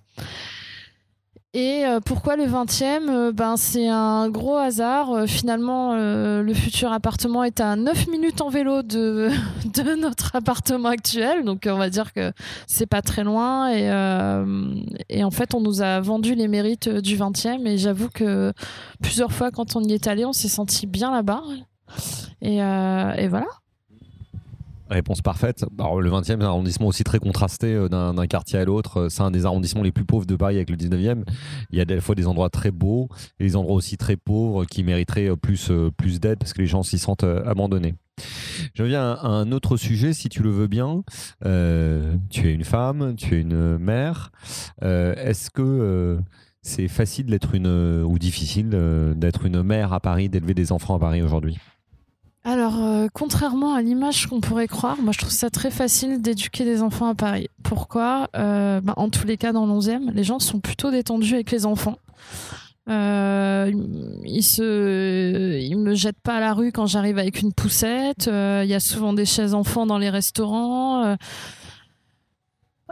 Et 1.53 1.83
pourquoi 2.05 2.37
le 2.37 2.45
20e 2.45 3.09
euh, 3.09 3.31
ben, 3.33 3.57
C'est 3.57 3.89
un 3.89 4.29
gros 4.29 4.55
hasard. 4.55 5.25
Finalement, 5.27 5.95
le 5.95 6.53
futur 6.53 6.93
appartement 6.93 7.43
est 7.43 7.59
à 7.59 7.75
9 7.75 8.07
minutes 8.07 8.39
en 8.39 8.47
vélo 8.47 8.81
de, 8.83 9.29
notre 9.99 10.33
appartement 10.37 10.87
actuel. 10.87 11.43
Donc, 11.43 11.67
on 11.69 11.75
va 11.75 11.89
dire 11.89 12.13
que 12.13 12.31
c'est 12.67 12.85
pas 12.85 13.01
très 13.01 13.25
loin. 13.25 13.69
Et, 13.69 13.83
et, 15.09 15.25
en 15.25 15.31
fait, 15.31 15.53
on 15.53 15.59
nous 15.59 15.81
a 15.81 15.99
vendu 15.99 16.35
les 16.35 16.47
mérites 16.47 16.87
du 16.87 17.17
20e. 17.17 17.67
Et 17.67 17.77
j'avoue 17.77 18.07
que 18.07 18.53
plusieurs 19.01 19.33
fois, 19.33 19.51
quand 19.51 19.75
on 19.75 19.83
y 19.83 19.91
est 19.91 20.07
allé, 20.07 20.23
on 20.23 20.31
s'est 20.31 20.47
senti 20.47 20.87
bien 20.87 21.11
là-bas. 21.11 21.41
Et, 22.41 22.57
et 22.57 23.27
voilà. 23.27 23.48
Réponse 24.91 25.21
parfaite. 25.21 25.63
Le 25.79 26.10
20e, 26.10 26.41
arrondissement 26.41 26.88
aussi 26.88 27.05
très 27.05 27.19
contrasté 27.19 27.74
euh, 27.74 27.88
d'un 27.88 28.27
quartier 28.27 28.60
à 28.60 28.65
l'autre. 28.65 28.98
Euh, 28.98 29.10
c'est 29.10 29.21
un 29.21 29.31
des 29.31 29.45
arrondissements 29.45 29.83
les 29.83 29.93
plus 29.93 30.03
pauvres 30.03 30.25
de 30.25 30.36
Paris 30.36 30.57
avec 30.57 30.69
le 30.69 30.75
19e. 30.75 31.24
Il 31.71 31.77
y 31.77 31.81
a 31.81 31.86
des 31.86 32.01
fois 32.01 32.13
des 32.13 32.27
endroits 32.27 32.50
très 32.50 32.71
beaux 32.71 33.07
et 33.39 33.45
des 33.45 33.55
endroits 33.55 33.75
aussi 33.75 33.95
très 33.95 34.17
pauvres 34.17 34.65
qui 34.65 34.83
mériteraient 34.83 35.29
euh, 35.29 35.38
plus, 35.38 35.71
plus 35.95 36.19
d'aide 36.19 36.39
parce 36.39 36.51
que 36.51 36.60
les 36.60 36.67
gens 36.67 36.83
s'y 36.83 37.00
sentent 37.00 37.24
abandonnés. 37.24 37.95
Je 38.74 38.83
viens 38.83 39.13
à 39.13 39.27
un 39.27 39.53
autre 39.53 39.77
sujet, 39.77 40.12
si 40.12 40.27
tu 40.27 40.43
le 40.43 40.50
veux 40.50 40.67
bien. 40.67 41.03
tu 41.41 42.50
es 42.50 42.53
une 42.53 42.65
femme, 42.65 43.15
tu 43.15 43.36
es 43.36 43.41
une 43.41 43.77
mère. 43.77 44.31
Est-ce 44.81 45.50
que 45.50 46.19
c'est 46.62 46.89
facile 46.89 47.27
d'être 47.27 47.55
une, 47.55 48.03
ou 48.03 48.19
difficile 48.19 48.69
d'être 49.15 49.45
une 49.45 49.63
mère 49.63 49.93
à 49.93 50.01
Paris, 50.01 50.29
d'élever 50.29 50.53
des 50.53 50.71
enfants 50.71 50.95
à 50.95 51.00
Paris 51.00 51.21
aujourd'hui? 51.24 51.57
Alors, 52.43 52.83
euh, 52.83 53.07
contrairement 53.13 53.75
à 53.75 53.83
l'image 53.83 54.25
qu'on 54.25 54.41
pourrait 54.41 54.67
croire, 54.67 54.98
moi 55.00 55.12
je 55.12 55.19
trouve 55.19 55.31
ça 55.31 55.51
très 55.51 55.69
facile 55.69 56.21
d'éduquer 56.21 56.65
des 56.65 56.81
enfants 56.81 57.07
à 57.07 57.13
Paris. 57.13 57.50
Pourquoi? 57.62 58.29
Euh, 58.36 58.81
bah, 58.81 58.93
En 58.98 59.10
tous 59.10 59.27
les 59.27 59.38
cas, 59.38 59.51
dans 59.51 59.67
l'11e, 59.67 60.12
les 60.12 60.24
gens 60.24 60.39
sont 60.39 60.60
plutôt 60.60 60.89
détendus 60.89 61.36
avec 61.36 61.51
les 61.51 61.67
enfants. 61.67 61.98
Euh, 62.89 63.71
ils 64.25 64.43
se, 64.43 65.60
ils 65.60 65.77
me 65.77 65.93
jettent 65.93 66.19
pas 66.24 66.38
à 66.38 66.39
la 66.39 66.53
rue 66.53 66.71
quand 66.71 66.88
j'arrive 66.88 67.19
avec 67.19 67.41
une 67.41 67.53
poussette. 67.53 68.27
Il 68.27 68.67
y 68.67 68.74
a 68.74 68.79
souvent 68.79 69.13
des 69.13 69.25
chaises 69.25 69.53
enfants 69.53 69.86
dans 69.86 70.00
les 70.00 70.10
restaurants. 70.10 71.15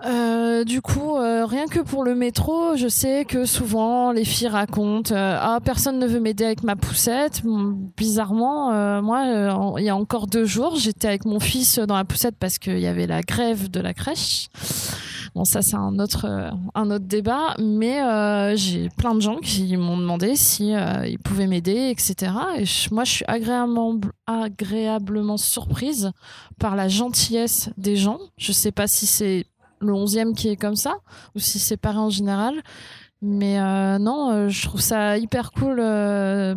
Euh, 0.05 0.63
du 0.63 0.81
coup, 0.81 1.17
euh, 1.17 1.45
rien 1.45 1.67
que 1.67 1.79
pour 1.79 2.03
le 2.03 2.15
métro, 2.15 2.75
je 2.75 2.87
sais 2.87 3.25
que 3.25 3.45
souvent 3.45 4.11
les 4.11 4.23
filles 4.23 4.47
racontent 4.47 5.13
euh, 5.13 5.37
ah 5.39 5.59
personne 5.63 5.99
ne 5.99 6.07
veut 6.07 6.19
m'aider 6.19 6.45
avec 6.45 6.63
ma 6.63 6.75
poussette. 6.75 7.41
Bizarrement, 7.97 9.01
moi, 9.01 9.73
il 9.77 9.83
y 9.83 9.89
a 9.89 9.95
encore 9.95 10.27
deux 10.27 10.45
jours, 10.45 10.75
j'étais 10.77 11.07
avec 11.07 11.25
mon 11.25 11.39
fils 11.39 11.79
dans 11.79 11.95
la 11.95 12.05
poussette 12.05 12.35
parce 12.39 12.57
qu'il 12.57 12.79
y 12.79 12.87
avait 12.87 13.07
la 13.07 13.21
grève 13.21 13.69
de 13.69 13.79
la 13.79 13.93
crèche. 13.93 14.47
Bon, 15.35 15.45
ça 15.45 15.61
c'est 15.61 15.75
un 15.75 15.99
autre 15.99 16.51
un 16.73 16.91
autre 16.91 17.05
débat, 17.05 17.55
mais 17.59 17.99
j'ai 18.55 18.89
plein 18.89 19.15
de 19.15 19.19
gens 19.19 19.37
qui 19.37 19.75
m'ont 19.77 19.97
demandé 19.97 20.35
si 20.35 20.71
ils 20.71 21.19
pouvaient 21.19 21.47
m'aider, 21.47 21.89
etc. 21.89 22.31
Et 22.57 22.63
moi, 22.91 23.03
je 23.03 23.11
suis 23.11 23.25
agréablement 23.27 23.99
agréablement 24.27 25.37
surprise 25.37 26.11
par 26.59 26.75
la 26.75 26.87
gentillesse 26.87 27.69
des 27.77 27.95
gens. 27.95 28.19
Je 28.37 28.51
sais 28.51 28.71
pas 28.71 28.87
si 28.87 29.05
c'est 29.05 29.45
le 29.81 29.93
11e 29.93 30.35
qui 30.35 30.49
est 30.49 30.55
comme 30.55 30.75
ça, 30.75 30.97
ou 31.35 31.39
si 31.39 31.59
c'est 31.59 31.77
pareil 31.77 31.99
en 31.99 32.09
général. 32.09 32.61
Mais 33.21 33.59
euh, 33.59 33.99
non, 33.99 34.31
euh, 34.31 34.49
je 34.49 34.65
trouve 34.65 34.79
ça 34.79 35.17
hyper 35.17 35.51
cool 35.51 35.79
euh, 35.79 36.55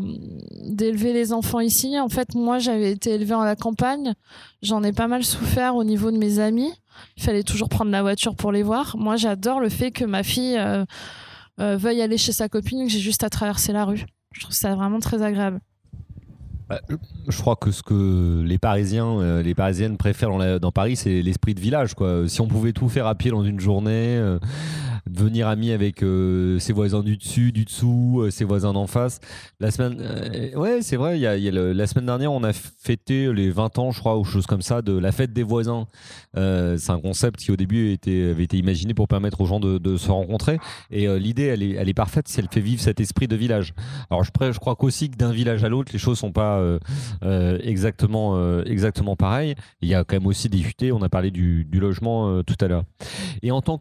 d'élever 0.64 1.12
les 1.12 1.32
enfants 1.32 1.58
ici. 1.58 1.98
En 1.98 2.08
fait, 2.08 2.36
moi, 2.36 2.60
j'avais 2.60 2.92
été 2.92 3.10
élevée 3.10 3.34
à 3.34 3.44
la 3.44 3.56
campagne. 3.56 4.14
J'en 4.62 4.84
ai 4.84 4.92
pas 4.92 5.08
mal 5.08 5.24
souffert 5.24 5.74
au 5.74 5.82
niveau 5.82 6.12
de 6.12 6.18
mes 6.18 6.38
amis. 6.38 6.72
Il 7.16 7.22
fallait 7.24 7.42
toujours 7.42 7.68
prendre 7.68 7.90
la 7.90 8.02
voiture 8.02 8.36
pour 8.36 8.52
les 8.52 8.62
voir. 8.62 8.96
Moi, 8.96 9.16
j'adore 9.16 9.58
le 9.58 9.70
fait 9.70 9.90
que 9.90 10.04
ma 10.04 10.22
fille 10.22 10.60
veuille 11.58 12.02
aller 12.02 12.18
chez 12.18 12.32
sa 12.32 12.48
copine, 12.48 12.86
que 12.86 12.92
j'ai 12.92 13.00
juste 13.00 13.24
à 13.24 13.30
traverser 13.30 13.72
la 13.72 13.84
rue. 13.84 14.04
Je 14.32 14.40
trouve 14.40 14.54
ça 14.54 14.74
vraiment 14.74 15.00
très 15.00 15.22
agréable. 15.22 15.60
Bah, 16.72 16.80
je 17.28 17.38
crois 17.38 17.56
que 17.56 17.70
ce 17.70 17.82
que 17.82 18.42
les 18.42 18.56
Parisiens, 18.56 19.18
euh, 19.20 19.42
les 19.42 19.54
Parisiennes 19.54 19.98
préfèrent 19.98 20.58
dans, 20.58 20.72
Paris, 20.72 20.96
c'est 20.96 21.20
l'esprit 21.20 21.54
de 21.54 21.60
village. 21.60 21.94
Si 22.28 22.40
on 22.40 22.48
pouvait 22.48 22.72
tout 22.72 22.88
faire 22.88 23.06
à 23.06 23.14
pied 23.14 23.30
dans 23.30 23.44
une 23.44 23.60
journée, 23.60 24.16
euh, 24.16 24.38
devenir 25.06 25.48
ami 25.48 25.72
avec 25.72 26.02
euh, 26.02 26.58
ses 26.58 26.72
voisins 26.72 27.02
du 27.02 27.16
dessus, 27.16 27.52
du 27.52 27.64
dessous, 27.64 28.26
ses 28.30 28.44
voisins 28.44 28.72
d'en 28.72 28.86
face. 28.86 29.20
La 29.60 29.70
semaine, 29.70 30.00
ouais, 30.56 30.82
c'est 30.82 30.96
vrai. 30.96 31.18
Y 31.18 31.26
a, 31.26 31.50
la 31.50 31.86
semaine 31.86 32.06
dernière, 32.06 32.32
on 32.32 32.44
a 32.44 32.52
fêté 32.52 33.32
les 33.32 33.50
20 33.50 33.78
ans, 33.78 33.90
je 33.90 34.00
crois, 34.00 34.18
ou 34.18 34.24
chose 34.24 34.46
comme 34.46 34.62
ça, 34.62 34.82
de 34.82 34.96
la 34.96 35.12
fête 35.12 35.32
des 35.32 35.42
voisins. 35.42 35.86
c'est 36.34 36.90
un 36.90 37.00
concept 37.00 37.40
qui 37.40 37.50
au 37.50 37.56
début 37.56 37.98
avait 38.06 38.44
été 38.44 38.56
imaginé 38.56 38.94
pour 38.94 39.08
permettre 39.08 39.40
aux 39.40 39.46
gens 39.46 39.60
de, 39.60 39.96
se 39.96 40.10
rencontrer. 40.10 40.58
Et 40.90 41.06
l'idée, 41.18 41.44
elle 41.44 41.62
est, 41.62 41.72
elle 41.72 41.88
est 41.88 41.94
parfaite 41.94 42.28
si 42.28 42.40
elle 42.40 42.48
fait 42.48 42.60
vivre 42.60 42.80
cet 42.80 43.00
esprit 43.00 43.28
de 43.28 43.36
village. 43.36 43.74
Alors 44.10 44.24
je, 44.24 44.58
crois 44.58 44.76
qu'aussi 44.76 45.10
que 45.10 45.16
d'un 45.16 45.32
village 45.32 45.64
à 45.64 45.68
l'autre, 45.68 45.90
les 45.92 45.98
choses 45.98 46.18
sont 46.18 46.32
pas 46.32 46.58
euh, 46.58 46.78
euh, 47.24 47.58
exactement, 47.62 48.36
euh, 48.36 48.62
exactement 48.64 49.16
pareil. 49.16 49.54
Il 49.80 49.88
y 49.88 49.94
a 49.94 50.04
quand 50.04 50.16
même 50.16 50.26
aussi 50.26 50.48
des 50.48 50.58
difficultés. 50.58 50.92
On 50.92 51.02
a 51.02 51.08
parlé 51.08 51.30
du, 51.30 51.66
logement 51.72 52.42
tout 52.44 52.56
à 52.60 52.68
l'heure. 52.68 52.84
Et 53.42 53.48
et 53.48 53.50
en 53.52 53.60
tant 53.62 53.78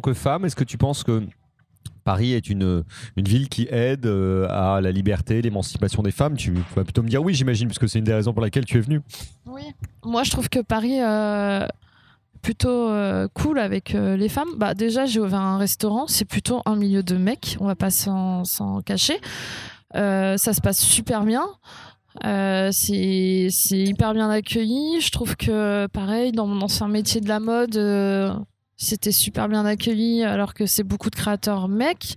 que 0.00 0.12
femme, 0.14 0.43
est-ce 0.44 0.56
que 0.56 0.64
tu 0.64 0.78
penses 0.78 1.04
que 1.04 1.22
Paris 2.04 2.32
est 2.32 2.50
une, 2.50 2.84
ville 3.16 3.48
qui 3.48 3.66
aide 3.70 4.06
à 4.06 4.80
la 4.82 4.92
liberté, 4.92 5.40
l'émancipation 5.42 6.02
des 6.02 6.10
femmes? 6.10 6.36
Tu 6.36 6.54
vas 6.76 6.84
plutôt 6.84 7.02
me 7.02 7.08
dire 7.08 7.22
oui, 7.22 7.34
j'imagine, 7.34 7.68
puisque 7.68 7.88
c'est 7.88 7.98
une 7.98 8.04
des 8.04 8.14
raisons 8.14 8.32
pour 8.32 8.42
laquelle 8.42 8.64
tu 8.64 8.78
es 8.78 8.80
venu. 8.80 9.00
Oui, 9.46 9.62
moi 10.04 10.22
je 10.22 10.30
trouve 10.30 10.48
que 10.48 10.60
Paris 10.60 10.98
est 10.98 11.66
plutôt 12.42 12.90
cool 13.32 13.58
avec 13.58 13.92
les 13.92 14.28
femmes. 14.28 14.50
Bah, 14.58 14.74
déjà, 14.74 15.06
j'ai 15.06 15.20
ouvert 15.20 15.40
un 15.40 15.58
restaurant, 15.58 16.06
c'est 16.06 16.26
plutôt 16.26 16.60
un 16.66 16.76
milieu 16.76 17.02
de 17.02 17.16
mecs, 17.16 17.56
on 17.60 17.66
va 17.66 17.74
pas 17.74 17.90
s'en 17.90 18.44
cacher. 18.84 19.18
ça 19.94 20.36
se 20.36 20.60
passe 20.60 20.80
super 20.80 21.24
bien. 21.24 21.46
Euh, 22.24 22.70
c'est 22.72 23.48
hyper 23.70 24.14
bien 24.14 24.30
accueilli. 24.30 25.00
Je 25.00 25.10
trouve 25.10 25.36
que, 25.36 25.86
pareil, 25.88 26.32
dans 26.32 26.46
mon 26.46 26.60
ancien 26.62 26.88
métier 26.88 27.20
de 27.20 27.28
la 27.28 27.40
mode, 27.40 27.76
euh, 27.76 28.32
c'était 28.84 29.12
super 29.12 29.48
bien 29.48 29.66
accueilli, 29.66 30.22
alors 30.22 30.54
que 30.54 30.66
c'est 30.66 30.84
beaucoup 30.84 31.10
de 31.10 31.16
créateurs 31.16 31.68
mecs. 31.68 32.14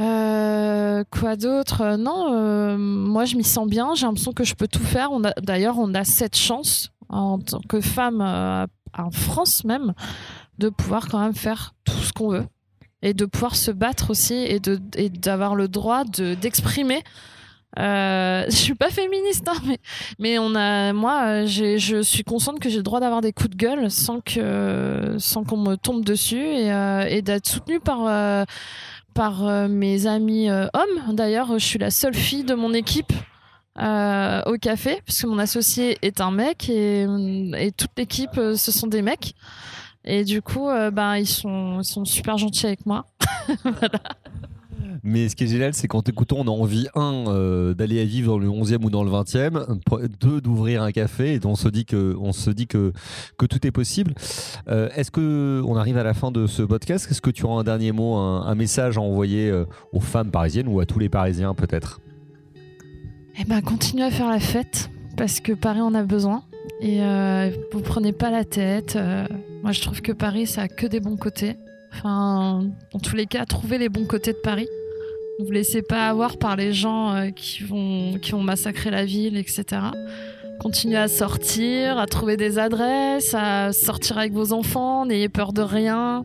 Euh, 0.00 1.04
quoi 1.10 1.36
d'autre? 1.36 1.96
Non, 1.96 2.78
moi 2.78 3.24
je 3.24 3.36
m'y 3.36 3.44
sens 3.44 3.66
bien. 3.66 3.94
J'ai 3.94 4.06
l'impression 4.06 4.32
que 4.32 4.44
je 4.44 4.54
peux 4.54 4.68
tout 4.68 4.84
faire. 4.84 5.10
D'ailleurs, 5.42 5.78
on 5.78 5.94
a 5.94 6.04
cette 6.04 6.36
chance 6.36 6.90
en 7.08 7.38
tant 7.38 7.60
que 7.68 7.80
femme 7.80 8.20
en 8.96 9.10
France 9.10 9.64
même 9.64 9.94
de 10.58 10.68
pouvoir 10.68 11.08
quand 11.08 11.20
même 11.20 11.34
faire 11.34 11.74
tout 11.84 11.98
ce 12.02 12.12
qu'on 12.12 12.28
veut 12.28 12.46
et 13.02 13.14
de 13.14 13.26
pouvoir 13.26 13.56
se 13.56 13.70
battre 13.70 14.10
aussi 14.10 14.34
et 14.34 15.10
d'avoir 15.10 15.54
le 15.54 15.68
droit 15.68 16.04
d'exprimer 16.04 17.02
euh, 17.78 18.44
je 18.48 18.54
suis 18.54 18.74
pas 18.74 18.90
féministe, 18.90 19.48
hein, 19.48 19.74
mais, 20.18 20.38
on 20.38 20.54
a, 20.54 20.92
moi, 20.92 21.44
je 21.44 22.00
suis 22.02 22.24
consciente 22.24 22.60
que 22.60 22.68
j'ai 22.68 22.78
le 22.78 22.82
droit 22.82 23.00
d'avoir 23.00 23.20
des 23.20 23.32
coups 23.32 23.50
de 23.50 23.56
gueule 23.56 23.90
sans 23.90 24.20
que, 24.20 25.16
sans 25.18 25.44
qu'on 25.44 25.58
me 25.58 25.76
tombe 25.76 26.04
dessus 26.04 26.44
et, 26.44 26.72
euh, 26.72 27.20
d'être 27.20 27.46
soutenue 27.46 27.80
par, 27.80 28.06
euh, 28.06 28.44
par 29.14 29.46
euh, 29.46 29.68
mes 29.68 30.06
amis 30.06 30.50
hommes. 30.50 31.14
D'ailleurs, 31.14 31.58
je 31.58 31.64
suis 31.64 31.78
la 31.78 31.90
seule 31.90 32.14
fille 32.14 32.44
de 32.44 32.54
mon 32.54 32.72
équipe. 32.72 33.12
au 33.78 34.56
café, 34.58 35.02
puisque 35.04 35.26
mon 35.26 35.38
associé 35.38 35.98
est 36.00 36.20
un 36.20 36.30
mec 36.30 36.70
et, 36.70 37.06
et 37.58 37.72
toute 37.72 37.90
l'équipe, 37.98 38.34
ce 38.34 38.72
sont 38.72 38.86
des 38.86 39.02
mecs. 39.02 39.34
Et 40.08 40.24
du 40.24 40.40
coup, 40.40 40.68
ben, 40.92 41.16
ils, 41.16 41.26
sont, 41.26 41.80
ils 41.80 41.84
sont 41.84 42.04
super 42.04 42.38
gentils 42.38 42.66
avec 42.66 42.86
moi. 42.86 43.06
voilà. 43.64 44.00
Mais 45.08 45.28
ce 45.28 45.36
qui 45.36 45.44
est 45.44 45.46
génial, 45.46 45.72
c'est 45.72 45.86
qu'en 45.86 46.02
t'écoutant, 46.02 46.38
on 46.40 46.48
a 46.48 46.50
envie, 46.50 46.88
un, 46.96 47.26
euh, 47.28 47.74
d'aller 47.74 48.04
vivre 48.04 48.32
dans 48.32 48.38
le 48.38 48.48
11e 48.48 48.84
ou 48.84 48.90
dans 48.90 49.04
le 49.04 49.10
20e, 49.12 49.78
deux, 50.20 50.40
d'ouvrir 50.40 50.82
un 50.82 50.90
café, 50.90 51.34
et 51.34 51.40
on 51.44 51.54
se 51.54 51.68
dit 51.68 51.86
que, 51.86 52.16
on 52.18 52.32
se 52.32 52.50
dit 52.50 52.66
que, 52.66 52.92
tout 53.38 53.64
est 53.64 53.70
possible. 53.70 54.14
Euh, 54.66 54.88
est-ce 54.96 55.12
que 55.12 55.62
on 55.64 55.76
arrive 55.76 55.96
à 55.96 56.02
la 56.02 56.12
fin 56.12 56.32
de 56.32 56.48
ce 56.48 56.62
podcast 56.62 57.08
Est-ce 57.08 57.20
que 57.20 57.30
tu 57.30 57.44
auras 57.44 57.60
un 57.60 57.62
dernier 57.62 57.92
mot, 57.92 58.16
un, 58.16 58.54
message 58.56 58.98
à 58.98 59.00
envoyer 59.00 59.48
euh, 59.48 59.64
aux 59.92 60.00
femmes 60.00 60.32
parisiennes 60.32 60.66
ou 60.66 60.80
à 60.80 60.86
tous 60.86 60.98
les 60.98 61.08
Parisiens 61.08 61.54
peut-être? 61.54 62.00
Eh 63.38 63.44
ben, 63.44 63.60
continuez 63.60 64.06
à 64.06 64.10
faire 64.10 64.28
la 64.28 64.40
fête, 64.40 64.90
parce 65.16 65.38
que 65.38 65.52
Paris 65.52 65.82
en 65.82 65.94
a 65.94 66.02
besoin. 66.02 66.42
Et 66.80 66.98
vous 67.72 67.80
prenez 67.80 68.12
pas 68.12 68.32
la 68.32 68.44
tête. 68.44 68.98
moi, 69.62 69.70
je 69.70 69.80
trouve 69.82 70.02
que 70.02 70.10
Paris, 70.10 70.48
ça 70.48 70.62
a 70.62 70.68
que 70.68 70.88
des 70.88 70.98
bons 70.98 71.16
côtés. 71.16 71.54
Enfin, 71.92 72.68
en 72.92 72.98
tous 72.98 73.14
les 73.14 73.26
cas, 73.26 73.44
trouvez 73.44 73.78
les 73.78 73.88
bons 73.88 74.04
côtés 74.04 74.32
de 74.32 74.38
Paris. 74.42 74.66
Ne 75.38 75.44
vous 75.44 75.50
laissez 75.50 75.82
pas 75.82 76.08
avoir 76.08 76.38
par 76.38 76.56
les 76.56 76.72
gens 76.72 77.14
euh, 77.14 77.30
qui, 77.30 77.62
vont, 77.62 78.18
qui 78.18 78.32
vont 78.32 78.42
massacrer 78.42 78.90
la 78.90 79.04
ville, 79.04 79.36
etc. 79.36 79.64
Continuez 80.60 80.96
à 80.96 81.08
sortir, 81.08 81.98
à 81.98 82.06
trouver 82.06 82.36
des 82.36 82.58
adresses, 82.58 83.34
à 83.34 83.72
sortir 83.72 84.16
avec 84.16 84.32
vos 84.32 84.52
enfants, 84.52 85.04
n'ayez 85.04 85.28
peur 85.28 85.52
de 85.52 85.60
rien, 85.60 86.24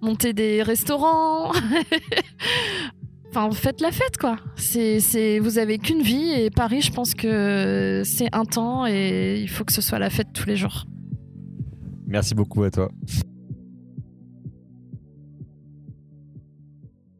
montez 0.00 0.32
des 0.32 0.62
restaurants. 0.62 1.50
enfin, 3.30 3.50
faites 3.50 3.80
la 3.80 3.90
fête, 3.90 4.16
quoi. 4.16 4.36
C'est, 4.54 5.40
vous 5.40 5.58
avez 5.58 5.78
qu'une 5.78 6.02
vie 6.02 6.30
et 6.30 6.50
Paris, 6.50 6.82
je 6.82 6.92
pense 6.92 7.14
que 7.14 8.02
c'est 8.04 8.28
un 8.32 8.44
temps 8.44 8.86
et 8.86 9.40
il 9.40 9.48
faut 9.48 9.64
que 9.64 9.72
ce 9.72 9.80
soit 9.80 9.98
la 9.98 10.10
fête 10.10 10.28
tous 10.32 10.46
les 10.46 10.56
jours. 10.56 10.86
Merci 12.06 12.34
beaucoup 12.34 12.62
à 12.62 12.70
toi. 12.70 12.90